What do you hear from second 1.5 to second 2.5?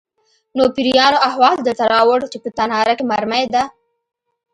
درته راووړ چې په